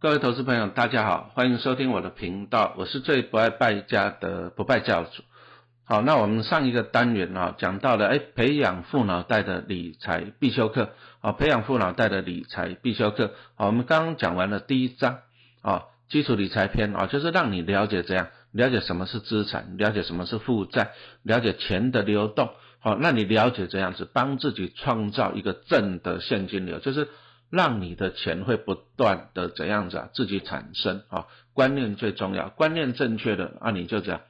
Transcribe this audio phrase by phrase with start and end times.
[0.00, 5.24] 各位投资朋友，大家好，欢迎收听我的频道，我是最不爱败家的不败教主。
[5.84, 10.90] 好，那我们上一个单元啊，讲到了哎，培养富脑袋的理财必修课
[11.20, 13.32] 啊，培养富脑袋的理财必修课。
[13.56, 15.18] 好，我们刚刚讲完了第一章
[15.62, 20.92] 啊，基础理财篇啊，就是让你了解怎样了解什么是资产，了解什么是负债，
[21.24, 22.50] 了解钱的流动。
[22.78, 27.08] 好，那你了解这样子，帮自己创造一个正的现金流，就是。
[27.50, 34.20] 让你的钱会不断的怎样子啊，自己产生啊，观念最重要，观念正确的啊，你就这样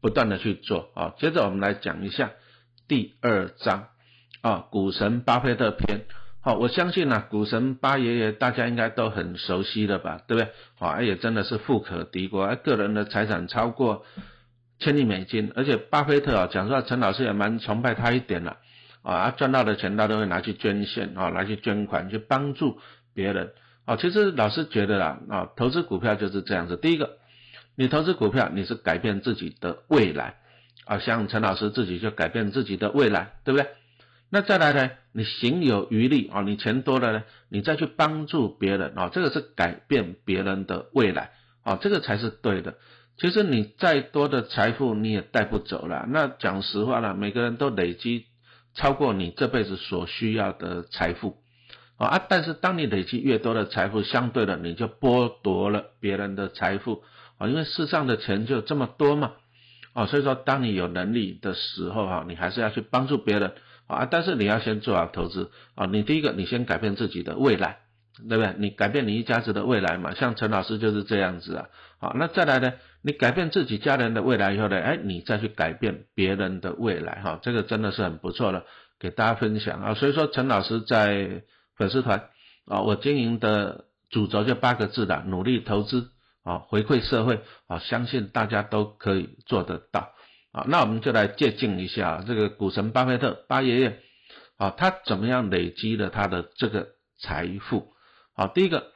[0.00, 1.14] 不断的去做啊。
[1.18, 2.32] 接着我们来讲一下
[2.86, 3.88] 第二章
[4.42, 6.02] 啊，股神巴菲特篇。
[6.42, 10.52] 好，我相信呢，股神巴爷爷大家应该都很熟悉的吧，对不对？
[10.78, 14.04] 啊，也真的是富可敌国，个人的财产超过
[14.78, 18.50] 千亿美金，而且巴菲特啊，讲实话，陈老师也蛮崇拜他一点了。
[18.50, 18.56] 啊，
[19.12, 22.78] 啊赚到的钱他都会拿去捐献啊，拿去捐款去帮助
[23.14, 23.52] 别人
[23.84, 23.96] 啊。
[23.96, 26.76] 其实老师觉得啦，啊，投资股票就是这样子。
[26.76, 27.18] 第一个，
[27.76, 30.34] 你投资股票你是改变自己的未来
[30.86, 33.68] 啊，像陈老师自己就改变自己的未来，对不对？
[34.28, 41.30] 那再来呢，你行有余力啊，你钱多了呢，你再去帮助别人啊，这个是改变别人的未来
[41.62, 42.74] 啊，这个才是对的。
[43.18, 46.06] 其实你再多的财富你也带不走了。
[46.08, 48.26] 那讲实话了，每个人都累积。
[48.76, 51.38] 超过你这辈子所需要的财富，
[51.96, 57.02] 啊，但是当你累积越多的财富，相对的你就剥夺了别人的财富，
[57.38, 59.32] 啊，因为世上的钱就这么多嘛，
[59.94, 63.54] 啊，所以说当你有能力的时候，哈，你还是要去帮助别人，
[63.88, 67.78] 啊，但是你要先做好投资，啊，你第一个你先改变自己的未来。
[68.28, 68.54] 对不对？
[68.56, 70.14] 你改变你一家子的未来嘛？
[70.14, 71.66] 像陈老师就是这样子啊。
[71.98, 72.72] 好，那再来呢？
[73.06, 74.80] 你改变自己家人的未来以后呢？
[74.80, 78.66] 哎，你再去改变别人的未来哈，这个真的是很不错的，
[78.98, 79.94] 给大家分享啊。
[79.94, 81.44] 所以说，陈老师在
[81.76, 82.30] 粉丝团
[82.66, 86.10] 啊，我经营的主轴就八个字的：努力投资
[86.42, 90.12] 啊，回馈社会啊，相信大家都可以做得到
[90.50, 90.66] 啊。
[90.66, 94.00] 那我们就来借鉴一下这个股神巴菲特巴爷爷
[94.56, 96.88] 啊，他怎么样累积了他的这个
[97.20, 97.92] 财富？
[98.34, 98.88] 好，第一个，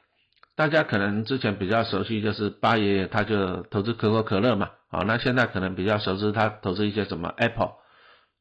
[0.61, 4.69] 大家可能之前比较熟悉，就是八爷爷他就投资可口可乐嘛。
[4.91, 7.71] 啊，那现在可能比较熟知他投资一些什么 Apple。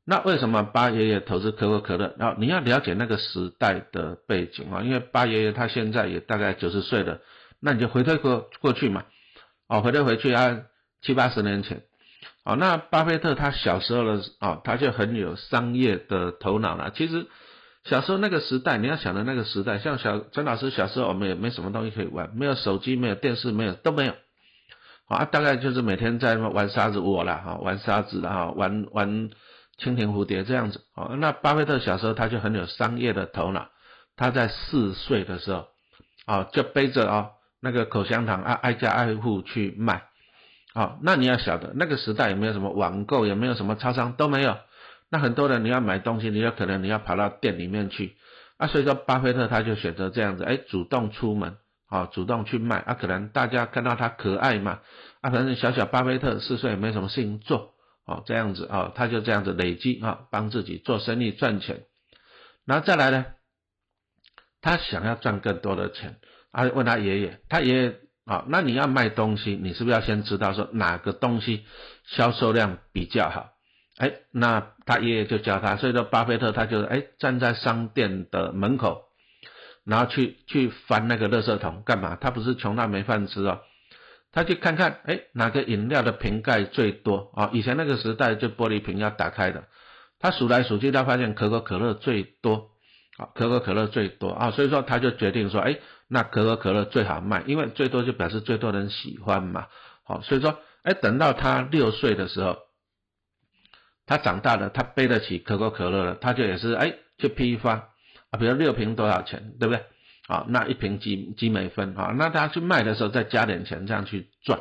[0.05, 2.15] 那为什么八爷爷投资可口可乐？
[2.19, 7.21] 然后你要了解那个时代的背景啊，因为八爷爷他现在也大概九十岁了，
[7.59, 9.05] 那你就回推过过去嘛。
[9.67, 10.61] 哦，回推回去啊，
[11.01, 11.85] 七八十年前。
[12.45, 16.91] 哦，那巴菲特他小时候的啊，他就很有商业的头脑了。
[16.91, 17.29] 其实。
[17.85, 24.15] 小时候那个时代，你要想的那个时代，像小陈老师小时候，我们也没什么东西可以玩，没有手机，没有电视，没有都没有，
[25.09, 29.31] 啊，大概就是每天在玩沙子窝了哈，玩沙子然后玩玩
[29.79, 33.69] 蜻蜓蝴蝶这样子，啊，那巴菲特小时候他就很有商业的头脑，
[34.15, 35.69] 他在四岁的时候，
[36.27, 37.31] 啊，就背着啊
[37.61, 40.03] 那个口香糖啊挨家挨户去卖，
[40.75, 44.59] 啊，那你要晓得那个时代也没有什么网购，也没有什么超商都没有。
[45.11, 48.17] 那很多人你要买东西，你有可能你要跑到店里面去，
[48.59, 51.57] 啊，所以说巴菲特他就选择这样子，哎，主动出门，
[51.89, 54.81] 啊，主动去卖，啊，可能大家看到他可爱嘛，
[55.21, 57.75] 啊，反正小小巴菲特四岁也没什么事情做，
[58.07, 61.87] 哦，这样子啊，他就这样子累积啊，帮自己做生意赚钱，
[62.65, 63.27] 然后再来呢，
[64.61, 66.21] 他想要赚更多的钱，
[66.53, 67.97] 啊，问他爷爷，他爷爷
[68.27, 71.65] 啊，那你要卖东西，你是不是要先知道说哪个东西
[72.05, 73.51] 销售量比较好？
[74.01, 79.03] 哎，那他爷爷就教他，所以说巴菲特他就哎站在商店的门口，
[79.85, 82.17] 然后去去翻那个垃圾桶干嘛？
[82.19, 83.61] 他不是穷到没饭吃哦，
[84.33, 87.51] 他去看看哎哪个饮料的瓶盖最多啊？
[87.53, 89.65] 以前那个时代就玻璃瓶要打开的，
[90.19, 92.71] 他数来数去，他发现可口可乐最多，
[93.19, 95.77] 啊可口可乐最多啊，所以说他就决定说，哎
[96.09, 99.67] 那可口可乐最好卖，因为最多就表示最多人喜欢嘛，
[100.05, 102.57] 好，所以说哎等到他六岁的时候。
[104.11, 107.91] 他长大了，他背得起可口可乐了，他就也是哎去批发
[108.31, 109.85] 啊，比如六瓶多少钱，对不对？
[110.27, 112.13] 啊，那一瓶几几美分啊？
[112.19, 114.59] 那他去卖的时候再加点钱，这样去赚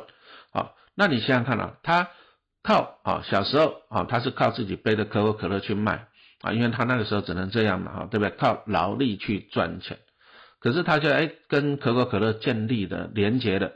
[0.52, 0.70] 啊？
[0.94, 2.10] 那你想想看啊，他
[2.62, 6.06] 靠啊小时候啊，他是靠自己背的可口可乐去卖
[6.42, 8.30] 啊，因为他那个时候只能这样嘛，哈，对不对？
[8.36, 9.98] 靠劳力去赚钱，
[10.60, 13.72] 可是他就哎跟可口可乐建立了连接的，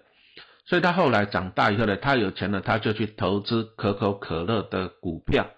[0.67, 5.49] 所以他后来长大以后呢，他有钱了，他就去投资可口可乐的股票。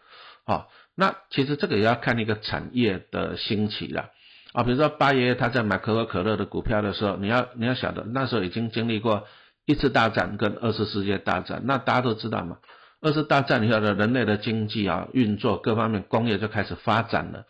[0.46, 4.10] 好，那其实这个也要看一个产业的兴起了
[4.52, 4.62] 啊。
[4.62, 9.26] 比如说八爷爷他在买可口可乐的股票的时候，你要你要晓得，那时候已经经历过
[9.64, 11.62] 一次大战跟二次世界大战。
[11.64, 12.58] 那大家都知道嘛，
[13.00, 17.44] 二次大战以后的人类的经济啊运作各方面工业就开始发展了，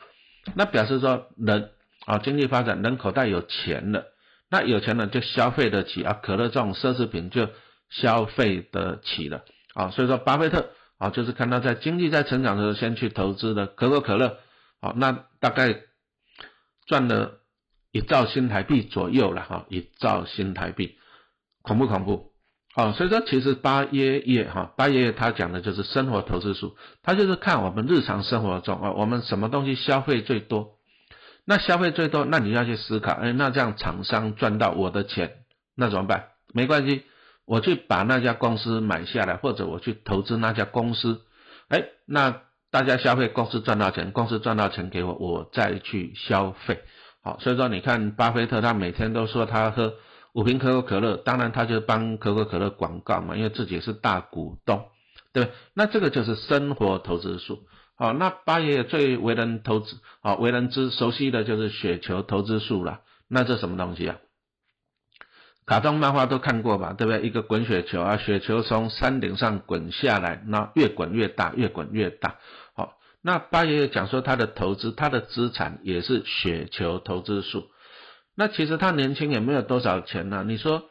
[0.55, 1.71] 那表示说人
[2.07, 4.05] 啊经济发展，人口袋有钱了，
[4.51, 7.51] 那有钱了就消费得起啊，可乐这种奢侈品就
[7.91, 9.43] 消费得起了
[9.75, 9.91] 啊。
[9.91, 14.39] 所以说，巴菲特啊，就是看到在经济在成长的时候先去投资的可口可乐，
[14.81, 15.83] 好，那大概
[16.87, 17.41] 赚了
[17.93, 20.97] 一兆新台币左右了哈，一兆新台币，
[21.63, 22.33] 恐怖恐怖。
[22.75, 30.77] 啊，所以说其实巴耶耶哈，巴耶耶他讲的就是生活投资术，他就是看我们日常生活中啊，我们什么东西消费最多。
[31.47, 35.45] 那消费最多，那你要去思考，哎，那这样厂商赚到我的钱，
[35.75, 36.31] 那怎么办？
[36.53, 37.05] 没关系，
[37.47, 41.23] 我去把那家公司买下来，或者我去投资那家公司，
[41.69, 46.81] 哎，那大家消费，公司赚到钱，公司赚到钱给我，我再去消费。
[47.23, 49.95] 好，所以说你看巴菲特他每天都说他喝
[50.33, 54.85] 五瓶可口可乐，当然他就帮可口可乐广告嘛，因为自己是大股东，
[55.33, 55.55] 对不对？
[55.73, 57.61] 那这个就是生活投资术。
[57.97, 63.01] 好，那八爷爷最为人投资，好为人知熟悉的就是雪球投资术了。
[63.29, 64.17] 那这什么东西啊？
[65.67, 67.23] 卡通漫画都看过吧，对不对？
[67.27, 72.37] 一个滚雪球啊，雪球从山顶上滚下来，那越滚越大，越滚越大。
[72.75, 77.67] 好，那八爷爷讲说他的投资，他的资产也是雪球投资术。
[78.37, 80.45] 那其实他年轻也没有多少钱呢。
[80.47, 80.85] 你说，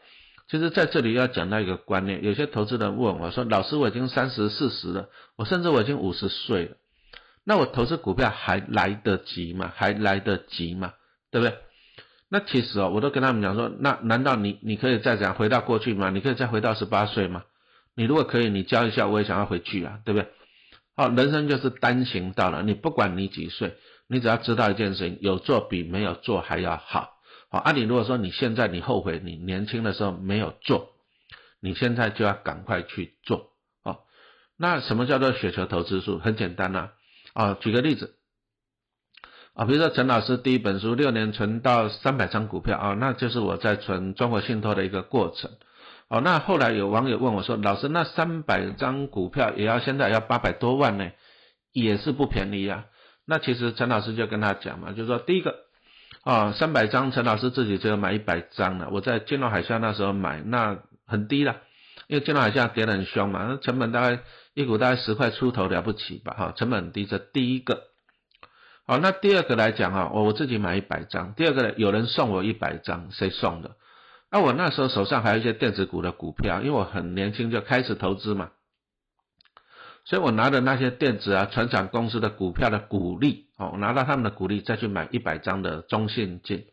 [0.49, 5.07] 其实在这里要讲到一个观念，有些投资人问我说：“老师，我已经三十四十了，
[5.37, 6.75] 我甚至我已经五十岁了。”
[7.47, 9.71] 那我投资股票还来得及吗？
[9.75, 10.93] 还来得及吗？
[11.31, 11.55] 对不对？
[12.29, 16.09] 那其实哦，我都跟他们讲说，那难道你你可以再讲回到过去吗？
[16.09, 17.43] 你可以再回到十八岁吗？
[17.95, 20.29] 你如果可以，你教一下，我也想要回去啊，对不对？
[20.97, 23.75] 好，人生就是单行道了，你不管你几岁，
[24.07, 27.11] 你只要知道一件事情，有做比没有做还要好。
[27.49, 30.89] 好，啊，你如果说你现在你后悔你年轻的时候没有做，
[31.61, 33.51] 你现在就要赶快去做。
[33.83, 33.99] 哦，
[34.57, 36.17] 那什么叫做雪球投资术？
[36.17, 36.89] 很简单呐。
[37.33, 38.14] 啊，举个例子，
[39.55, 45.49] 啊，比如说陈老师第一本书六年存到三百张股票啊，那就是我在存中国信托的一个过程。
[46.09, 51.09] 哦，那后来有网友问我说，老师，那三百张股票也要现在要八百多万呢，
[51.71, 52.85] 也是不便宜呀。
[53.25, 55.55] 那其实陈老师就跟他讲嘛，就是说第一个，
[56.23, 61.55] 啊，三百张陈老师自己只有买一百张了，我在金融海啸那时候买，那很低了。
[62.07, 64.19] 因为金融海啸跌得很凶嘛，那成本大概
[64.53, 67.05] 一股大概十块出头了不起吧，哈，成本很低。
[67.05, 67.81] 这第一个，
[68.87, 73.77] 好，那第二个来讲啊，我我自己买一百张，第二个有人送我一百张，谁送的？
[74.29, 78.51] 那我那时候手上还有一些电子股的股票，因为我很年轻就开始投资嘛，
[80.03, 86.65] 所以我拿着那些电子啊、船厂公司的股票的股利，哦，拿到他们的股利再去买一百张的中信金，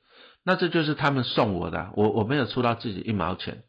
[0.45, 3.63] 那这就是他们送我的，我我没有出到自己一毛钱，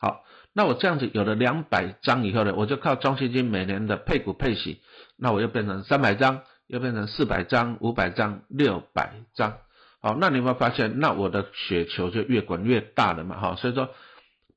[0.00, 0.24] 好。
[0.54, 4.82] 那我这样子有了两百张以后呢，我就靠中信金每年的配股配息，
[5.16, 9.58] 那我又变成三百张，又变成四百张、五百张、六百张。
[10.00, 13.38] 好，那你有没有发现，那我的雪球就越滚越大了嘛？
[13.38, 13.90] 哈，所以说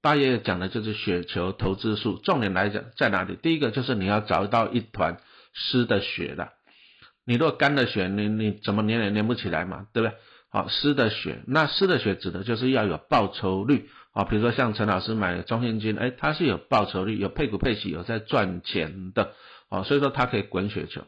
[0.02, 3.38] 八爷讲的就是雪球投资术，重点来讲在哪里？
[3.42, 5.18] 第一个就是你要找到一团
[5.54, 6.54] 湿的雪的，
[7.25, 10.18] 你如果干的雪，你你怎么粘也粘不起来嘛，对不对？
[10.50, 13.90] 好，湿的雪，那湿的雪指的就是要有报酬率。
[14.13, 19.34] 啊，比如说像陈老师买中信金，哎，它是有报酬率、有配股配息、有在赚钱的，
[19.69, 21.02] 哦，所以说它可以滚雪球。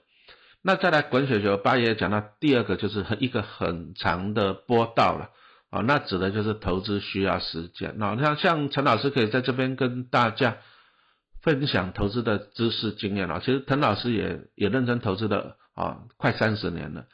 [0.62, 5.30] 那再来滚雪球，八爷讲到第二个就是一个很长的波道了，
[5.70, 7.96] 啊，那指的就是投资需要时间。
[7.98, 10.58] 那像像陈老师可以在这边跟大家
[11.42, 17.06] 分享投资的知识经验啊，其实陈老师也也认真投资的啊，快三十年了。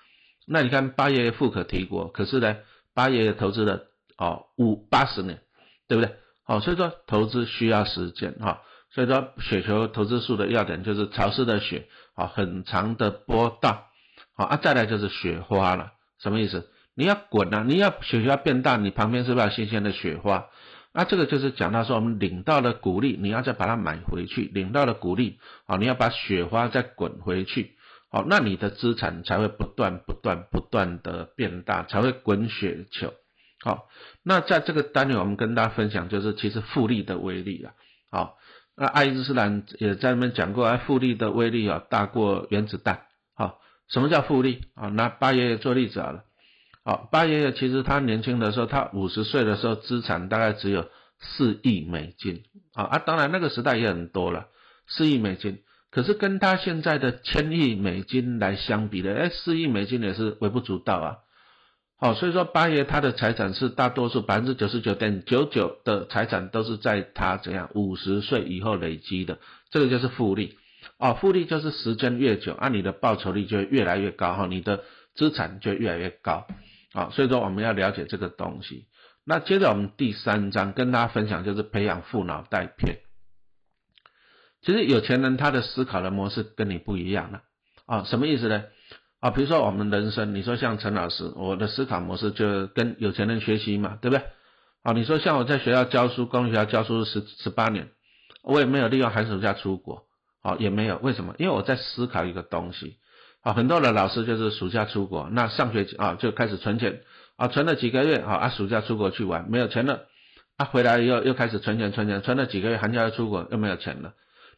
[0.47, 2.57] 那你看八爷富可敌国，可是呢，
[2.93, 3.83] 八爷投资了
[4.17, 5.39] 哦五八十年。
[5.85, 6.15] 对不对？
[6.43, 8.61] 好，所以说投资需要时间哈，
[8.93, 13.87] 所以说雪球投资术的要点就是潮湿的雪，啊，很长的波道，
[14.35, 16.69] 好啊，再来就是雪花了，什么意思？
[16.93, 20.45] 你要滚啊，你要雪球要变大，你旁边是不是要新鲜的雪花？
[20.93, 27.75] 那这个就是讲到说我们领到了股利，你要再把它买回去，领到了股利，好，你要把雪花再滚回去，
[28.11, 33.11] 好，那你的资产才会不断不断不断的变大，才会滚雪球。
[33.63, 33.87] 好，
[34.21, 37.73] 那在这个单元，我们跟大家分享就是其实复利的威力啊。
[38.11, 38.37] 好，
[38.75, 43.03] 那爱因斯坦也在那边讲过，哎，复利的威力啊大过原子弹。
[43.35, 44.87] 好，什么叫复利啊？
[44.89, 46.23] 拿八爷爷做例子好了。
[46.83, 50.89] 好，八爷爷其实他年轻的时候，他五十岁的时候资产大概只有
[51.19, 52.43] 四亿美金。
[52.73, 54.47] 啊啊，当然那个时代也很多了，
[54.87, 55.59] 四亿美金。
[55.91, 61.17] 可是跟他现在的千亿美金来相比的，哎，四亿美金也是微不足道啊。
[62.03, 70.57] 哦，所以说八爷他的财产是大多数百分之九十九点九九的财产都是在他怎样五十岁以后累积的，这个就是复利。
[70.97, 74.83] 哦，复利就是时间越久，啊，你的报酬率就越来越高，哈，你的
[75.15, 76.45] 资产就越来越高。
[76.91, 78.87] 好，所以说我们要了解这个东西。
[79.25, 82.97] 那接着我们第三章跟大家分享就是培养富脑袋篇。
[84.61, 87.43] 其实有钱人他的思考的模式跟你不一样了
[87.85, 88.65] 啊，什么意思呢？
[89.23, 94.25] 啊，比如说我们人生，你说像陈老师，我的思考模式就跟有钱人学习嘛，对不对？
[94.81, 97.87] 啊，你说像我在学校教书，公立学校教书十十八年，
[98.43, 100.03] 我也没有利用寒暑假出国，
[100.41, 101.35] 啊，也没有，为什么？
[101.37, 102.97] 因为我在思考一个东西，
[103.43, 106.99] 啊，很多的老师就是暑假出国，那上学期啊就开始存钱，
[107.37, 110.01] 啊，存了几个月，啊，啊，暑假出国去玩，没有钱了，
[110.57, 114.15] 啊，回来又又开始存钱存钱，存了几个月，寒假又出国又没有钱了。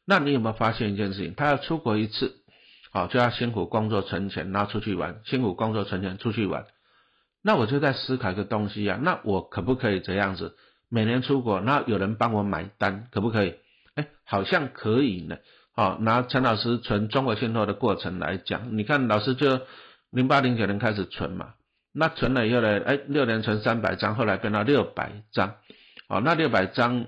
[0.08, 1.36] 那你有没有发现一件事情？
[1.36, 2.34] 他要出国一次，
[2.96, 6.66] 好就要辛苦工作存钱，然后出去玩，辛苦工作存钱出去玩。
[7.44, 10.56] 那我就在思考一个东西啊，那我可不可以这样子？
[10.88, 13.56] 每年出国，那有人帮我买单，可不可以？
[13.96, 15.36] 哎，好像可以呢。
[15.76, 19.60] 好，拿陈老师存中国信托的过程来讲，你看老师就
[20.10, 21.56] 零八零九年开始存嘛，
[21.92, 25.56] 那存了以后呢，哎，六年存三百张，后来变到六百张，
[26.08, 27.08] 好，那六百张。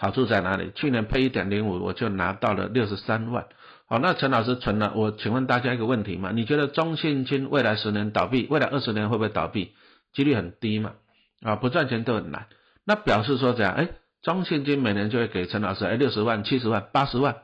[0.00, 0.70] 好处在哪里？
[0.76, 3.46] 去年配一点零五，我就拿到了六十三万。
[3.90, 6.30] 好，那陈老师存了，我请问大家一个问题嘛？
[6.30, 9.72] 你觉得中信金未来十年倒闭，未来二十年会不会倒闭？
[10.12, 10.92] 几率很低嘛？
[11.40, 12.48] 啊，不赚钱都很难。
[12.84, 13.72] 那表示说怎样？
[13.74, 13.88] 哎，
[14.22, 17.36] 中信金每年就会给陈老师哎六十万、七十万、八十万。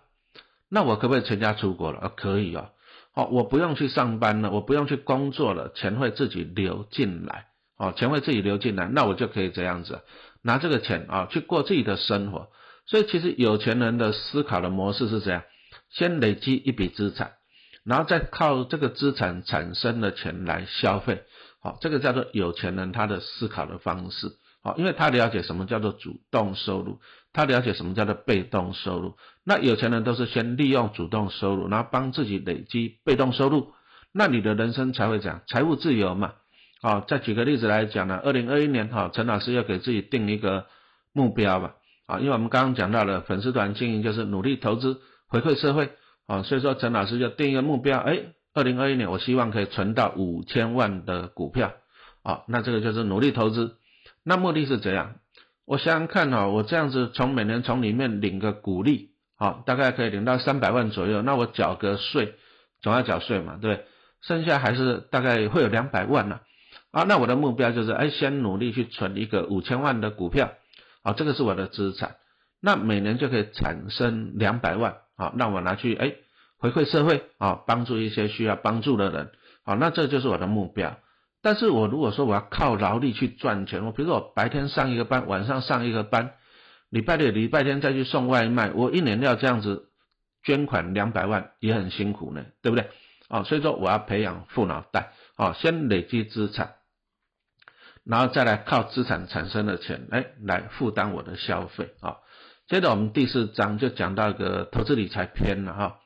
[0.68, 1.98] 那我可不可以全家出国了？
[1.98, 2.68] 啊，可以哦。
[3.14, 7.46] 好，我不用去上班了，我不用去工作了，钱会自己流进来。
[7.78, 10.00] 哦，钱会自己流进来，那我就可以这样子。
[10.42, 12.48] 拿这个钱啊去过自己的生活，
[12.84, 15.42] 所以其实有钱人的思考的模式是这样：
[15.94, 17.32] 先累积一笔资产，
[17.84, 21.22] 然后再靠这个资产产生的钱来消费。
[21.62, 24.32] 好，这个叫做有钱人他的思考的方式。
[24.62, 26.98] 好，因为他了解什么叫做主动收入，
[27.32, 29.16] 他了解什么叫做被动收入。
[29.44, 33.72] 那有钱人都是先利用主动收入，然后帮自己累积被动收入，
[34.12, 36.32] 那你的人生才会讲财务自由嘛。
[36.80, 40.66] 好，再举个例子来讲呢，二零二一年哈，陈老师要给自己定一个
[41.12, 41.74] 目标吧，
[42.06, 45.00] 啊，因为我们刚刚讲到了粉丝团经营就是努力投资
[45.34, 45.90] 回馈社会，
[46.28, 48.20] 啊，所以说陈老师就定一个目标，哎，
[48.54, 51.72] 二零二一年我希望可以存到五千万的股票，
[52.22, 53.74] 啊，那这个就是努力投资，
[54.22, 55.16] 那目的是怎样？
[55.66, 62.34] 我想想看哈，我这样子从每年从里面领个股利，好，大概可以领到三百万左右，那我缴个税，
[62.80, 63.86] 总要缴税嘛，对？
[64.22, 66.38] 剩下还是大概会有两百万呢。
[66.92, 70.52] 啊，那我的目标就是，哎，先努力去存一个五千万的股票，
[71.02, 72.14] 啊，这个是我的资产，
[72.62, 76.14] 那每年就可以产生两百万，啊，那我拿去，哎，
[76.58, 79.30] 回馈社会，啊，帮助一些需要帮助的人，
[79.64, 80.98] 好，那这就是我的目标。
[81.42, 86.34] 但是我如果说我要靠劳力去赚钱，我比如说我白天上一个班，晚上上一个班，
[86.88, 89.90] 礼拜六、礼拜天再去送外卖，我一年要这样子
[90.42, 92.88] 捐款两百万，也很辛苦呢，对不对？
[93.28, 96.74] 啊，所以说我要培养富脑袋，啊，先累积资产。
[98.04, 102.18] 然后再来靠资产产生的钱，哎，来负担我的消费啊。
[102.66, 106.00] 接着我们第四章就讲到一个投资理财篇了哈。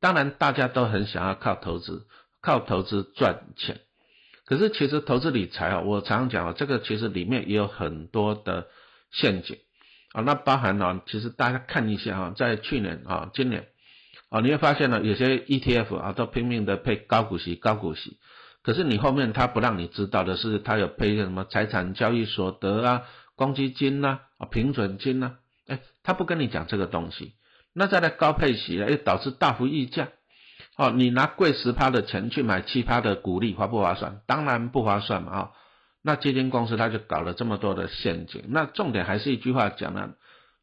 [0.00, 2.06] 当然大家都很想要靠投资，
[2.40, 3.80] 靠投资赚钱。
[4.46, 8.68] 可是其实投资理财啊，我常常讲啊，这个其实里面也有很多的
[9.10, 9.56] 陷阱
[10.12, 10.22] 啊。
[10.22, 13.66] 那包含了，其实大家看一下啊，在去年啊、今年
[14.28, 18.18] 啊，你会发现呢，有些 ETF 啊都拼命的配高股息、高股息。
[18.62, 23.02] 可是你后面他不让你知道的是，他有配什么财产交易所得啊、
[23.34, 27.34] 公积金呐、啊平准金呐，哎，他不跟你讲这个东西。
[27.74, 30.08] 那再来高配息，哎，导致大幅溢价。
[30.76, 34.20] 哦，你拿贵十趴的钱去买七趴的股利，划不划算？
[34.26, 35.32] 当然不划算嘛！
[35.32, 35.50] 啊，
[36.02, 38.44] 那基金公司他就搞了这么多的陷阱。
[38.48, 40.14] 那重点还是一句话讲呢，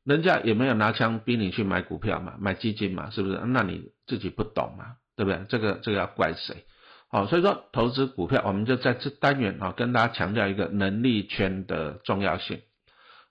[0.03, 3.39] 人家也没有拿枪逼你去买股票嘛，买基金嘛，是不是？
[3.45, 5.45] 那你自己不懂嘛，对不对？
[5.47, 6.65] 这个这个要怪谁？
[7.09, 12.61] 好，所以说投资股票，我们就在这单元啊，跟大家强调一个能力圈的重要性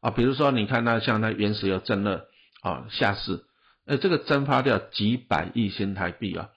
[0.00, 0.10] 啊。
[0.10, 2.26] 比如说，你看那像那原石油正热
[2.62, 3.44] 啊下市，
[3.86, 6.50] 呃，这个蒸发掉几百亿新台币啊。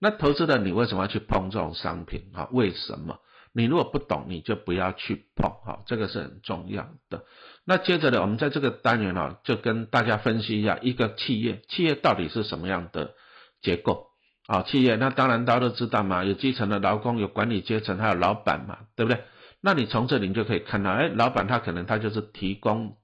[0.00, 2.48] 那投资的你为什么要去碰这种商品啊？
[2.52, 3.18] 为什么？
[3.52, 7.24] 你如果不懂，你就不要去碰，哈，这个是很重要的。
[7.64, 13.14] 那接着呢，我们在这个单元啊，就跟大家分析一下一个企业，企业到底是什么样的
[13.62, 14.06] 结构。
[14.46, 19.22] 啊，企业那当然大家都知道嘛，有基层的劳工，有管理阶层，还有老板嘛，对不对？
[19.60, 22.96] 那你从这里就可以看到，哎，老板他可能他就是提供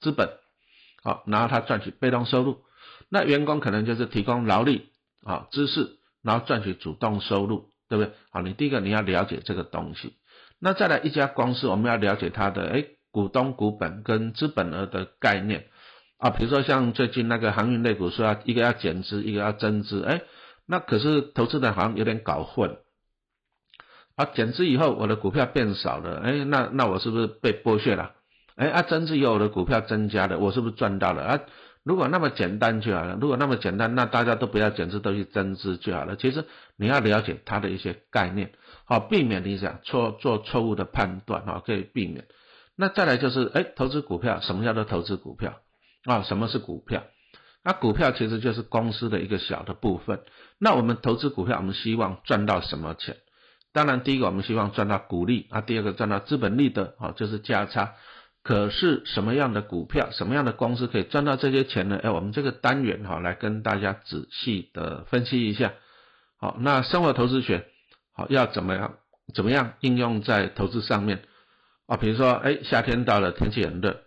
[0.00, 0.28] 资本，
[1.02, 2.62] 好，然后他赚取被动收入，
[3.08, 4.90] 那员工可能就是提供劳力
[5.24, 8.12] 啊知识，然后赚取主动收入，对不对？
[8.30, 10.14] 好，你第一个你要了解这个东西，
[10.58, 15.66] 那再来一家公司，我们要了解它的哎股东股本跟资本额的概念
[16.18, 20.22] 啊，比如说像最近那个航运类股说要一个要减资，一个要增资，哎。
[20.66, 22.76] 那可是投资人好像有点搞混
[24.20, 28.12] 好，减资以后我的股票变少了，哎，那那我是不是被剥削了？
[28.54, 31.22] 哎，啊，增资以后我的股票增加了，我是不是赚到了？
[31.22, 31.40] 啊，
[31.84, 36.16] 如果那么简单就好了，如果那么简单，那大家都不要减资，都去增资就好了。
[36.16, 36.44] 其实
[36.76, 38.52] 你要了解它的一些概念，
[38.84, 42.26] 好，避免你想错做错误的判断，哈，可以避免。
[42.76, 45.60] 那再来就是，哎，投资股票，什么叫做投资股票？
[46.04, 47.04] 啊，什么是股票？
[47.64, 50.20] 那股票其实就是公司的一个小的部分。
[50.58, 53.16] 那我们投资股票，我们希望赚到什么钱？
[53.72, 57.94] 当然，第一个我们希望赚到股利啊，第二个赚到资本利得啊，就是价差。
[58.42, 62.00] 可是什么样的股票，什么样的公司可以赚到这些钱呢？
[62.02, 65.74] 哎，我们这个单元哈，来跟大家仔细的分析一下。
[66.38, 67.66] 好，那生活投资学
[68.14, 68.94] 好要怎么样
[69.34, 71.22] 怎么样应用在投资上面
[71.86, 71.98] 啊？
[71.98, 74.00] 比如说，哎，夏天到了，天气很热。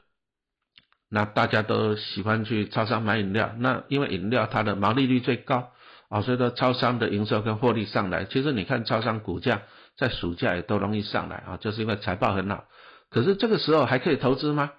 [1.09, 5.71] 那大家都喜欢去超商买饮料，那因为饮料它的毛利率最高
[6.13, 8.25] 啊，所以说超商的营收跟获利上来。
[8.25, 9.63] 其实你看超商股价
[9.97, 12.65] 在暑假也都容易上来啊，就是因为财报很好。
[13.09, 14.71] 可是这个时候还可以投资吗？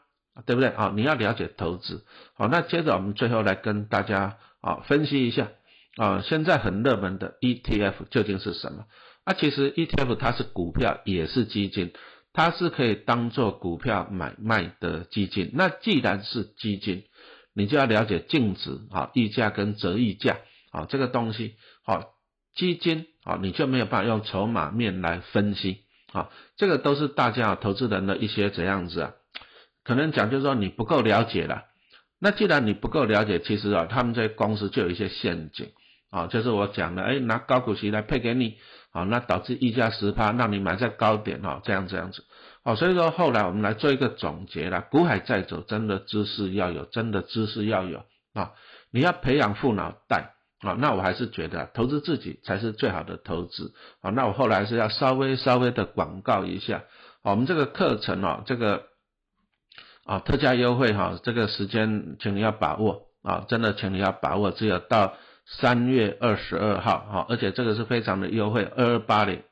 [0.46, 0.92] 对不对啊？
[0.94, 2.04] 你要了解投资。
[2.36, 5.48] 好，那接着我们最后来跟大家啊分析一下
[5.96, 8.84] 啊，现在很热门的 ETF 究竟是什么？
[9.24, 11.92] 啊，其实 ETF 它是股票也是基金。
[12.32, 15.50] 它是可以当做股票买卖的基金。
[15.54, 17.04] 那既然是基金，
[17.54, 20.38] 你就要了解净值啊、溢价跟折溢价
[20.74, 21.56] 啊这个东西。
[21.84, 22.14] 好，
[22.54, 26.28] 基金啊，你就没有办法用筹码面来分析啊。
[26.56, 29.12] 这个都是大家投资人的一些怎样子啊？
[29.84, 31.64] 可能讲就是说你不够了解了。
[32.20, 35.72] 那既然你不够了解，其实啊，他们这些公司就有一些陷阱
[36.10, 38.58] 啊，就是我讲的，哎，拿高股息来配给你。
[38.92, 42.24] 好，那导致溢价十趴，让你买在高点哈，这样这样子，
[42.62, 48.04] 好，所以说后来我们来做一个总结了，股海在走，真的知识要有，真的知识要有
[48.34, 48.52] 啊，
[48.92, 50.33] 你要培养富脑袋
[50.64, 56.82] 啊，那我还是觉得投资自己才是最好的投资啊，那我后来是要稍微稍微的广告一下，
[57.22, 58.84] 我们这个课程哦，这个
[60.04, 65.14] 啊特价优惠哈，这个时间请你要把握啊，真的请你要把握，只有到。
[65.46, 69.42] 三月二十二号，哈，而且这个是非常的优惠，二二八零。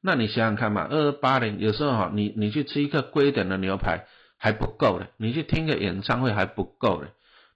[0.00, 4.06] 那你想想看嘛，二二八零，有时候哈，你你去吃一个贵一点的牛排
[4.38, 7.08] 还不够嘞，你去听个演唱会还不够嘞。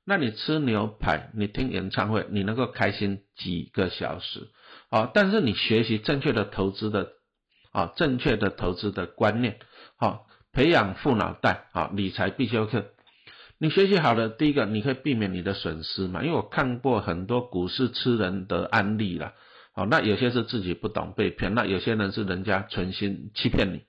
[0.08, 4.48] 那你吃牛排，你听演唱会，你能够开心几个小时，
[4.88, 7.08] 好，但是你学习正确的投资的，
[7.72, 9.58] 啊，正确的投资的观念，
[9.96, 12.86] 好，培养富脑袋，啊，理财必修课。
[13.58, 19.32] 你学习好了，第一个你可以避免你的损失嘛，因为我看过很多股市吃人的案例了，
[19.74, 23.82] 好，那有些是自己不懂被骗，那有些人是人家存心欺骗你，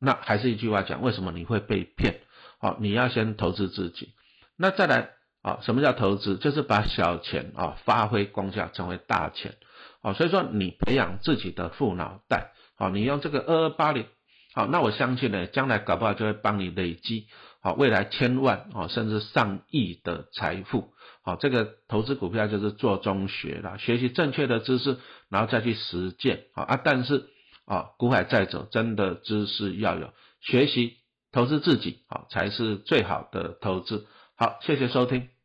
[0.00, 2.20] 那还是一句话讲，为什么你会被骗？
[2.58, 4.14] 好，你要先投资自己，
[4.56, 5.10] 那再来
[5.42, 6.36] 啊，什么叫投资？
[6.36, 9.54] 就是把小钱啊发挥功效，成为大钱，
[10.02, 14.06] 好，所以说你培养自己的富脑袋，好，你用这个二二八零，
[14.54, 17.28] 好，那我相信呢，将来搞不好就会帮你累积。
[17.60, 24.96] 好，未来千万啊，甚至上亿的财富，好，这个投资股票就是做中学了，学习正确的知识，
[25.28, 27.26] 然后再去实践，好啊，但是
[27.64, 30.98] 啊，股海在走，真的知识要有，学习
[31.32, 34.06] 投资自己，好才是最好的投资。
[34.38, 35.37] 好，谢谢收听。